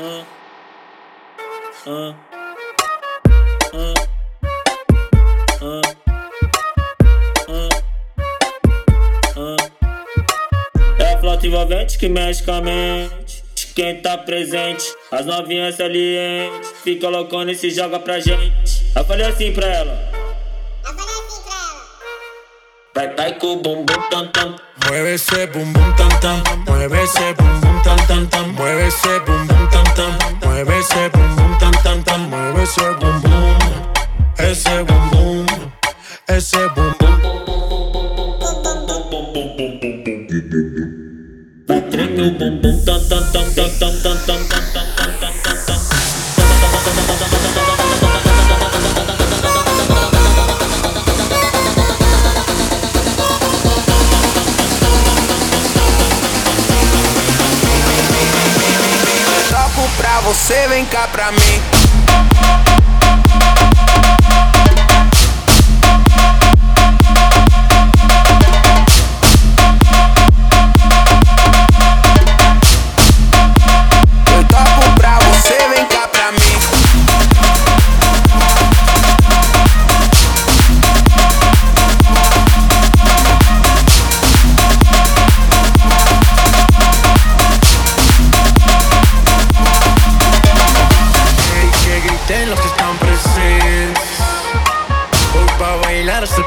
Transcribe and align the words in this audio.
É 0.00 0.04
a 11.14 11.18
flauta 11.18 11.44
envolvente 11.44 11.98
que 11.98 12.08
mexe 12.08 12.44
com 12.44 12.52
a 12.52 12.60
mente. 12.60 13.42
Quem 13.74 14.00
tá 14.00 14.16
presente, 14.18 14.84
as 15.10 15.26
novinhas 15.26 15.74
salientes. 15.74 16.72
Fica 16.84 17.08
loucona 17.08 17.50
e 17.50 17.56
se 17.56 17.70
joga 17.70 17.98
pra 17.98 18.20
gente. 18.20 18.92
Eu 18.94 19.04
falei 19.04 19.26
assim 19.26 19.52
pra 19.52 19.66
ela. 19.66 20.12
Vai, 22.94 23.16
vai 23.16 23.34
com 23.36 23.48
o 23.48 23.56
bumbum 23.56 24.00
tam 24.10 24.28
tam. 24.28 24.54
Mueve 24.86 25.14
ese 25.14 25.46
bum 25.48 25.72
bum 25.72 25.92
tam 25.96 26.08
tam, 26.20 26.40
mueve 26.68 27.02
ese 27.02 27.34
bum 27.34 27.60
bum 27.60 27.82
tam 27.82 27.96
tam 28.06 28.26
tam, 28.26 28.48
mueve 28.52 28.86
ese 28.86 29.20
bum 29.20 29.46
ese 30.88 31.08
bum 31.10 31.36
bum 31.36 31.58
tam 31.60 31.72
tam 31.84 32.02
tam, 32.02 32.20
mueve 32.30 32.62
ese 32.62 32.86
bum 33.00 33.20
bum, 33.20 33.58
ese 34.38 34.84
bum 34.88 35.10
bum, 35.10 35.46
ese 36.28 36.68
bum 36.74 36.94
bum. 36.98 37.18
Vai 41.68 41.80
tremer 41.90 42.24
o 42.24 42.40
bumbum 42.40 42.84
tam 42.86 43.00
tam 43.08 43.24
tam 43.32 43.46
tam 43.54 43.70
tam 43.80 43.94
tam 44.02 44.16
tam 44.26 44.38
tam 44.72 44.86
tam 44.96 45.17
pra 59.98 60.20
você, 60.20 60.68
vem 60.68 60.86
cá 60.86 61.08
pra 61.08 61.32
mim. 61.32 61.77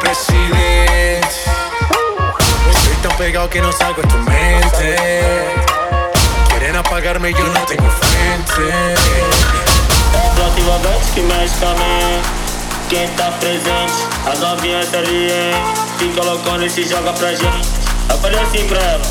Presidente. 0.00 1.28
Estoy 2.70 2.96
tan 3.02 3.16
pegado 3.16 3.48
que 3.48 3.60
no 3.60 3.70
salgo 3.72 4.02
de 4.02 4.08
tu 4.08 4.16
mente. 4.18 4.96
Quieren 6.48 6.76
apagarme, 6.76 7.32
yo 7.32 7.44
no 7.44 7.60
tengo 7.66 7.88
frente. 7.90 8.74
Envolvente 10.56 11.12
que 11.14 11.22
mexe 11.22 11.66
mente. 11.66 12.28
Quem 12.88 13.08
tá 13.10 13.30
presente, 13.38 13.92
as 14.26 14.38
novinhas 14.40 14.88
salientes. 14.88 15.80
Fica 15.98 16.22
loucona 16.22 16.66
e 16.66 16.70
se 16.70 16.82
joga 16.88 17.12
pra 17.12 17.30
gente. 17.30 17.68
Eu 18.08 18.18
falei 18.18 18.40
assim 18.40 18.66
pra 18.66 18.80
ela. 18.80 19.04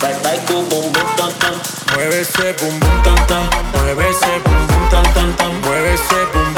Vai, 0.00 0.14
vai 0.14 0.38
com 0.46 0.54
o 0.54 0.62
bumbum 0.64 1.04
tam 1.16 1.30
tam. 1.32 1.60
Mueve 1.94 2.20
ese 2.20 2.54
bum 2.54 2.78
bum 2.78 3.02
tam 3.02 3.14
tam, 3.26 3.48
mueve 3.74 4.08
ese 4.08 4.40
bum 4.44 4.66
bum 4.66 4.88
tam 4.88 5.02
tam 5.12 5.32
tam, 5.34 5.52
mueve 5.60 5.92
ese 5.92 6.26
bum 6.32 6.51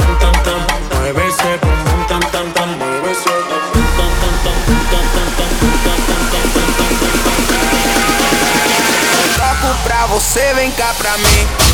pra 9.83 10.07
você, 10.07 10.55
vem 10.55 10.71
cá 10.73 10.95
pra 10.95 11.17
mim. 11.19 11.74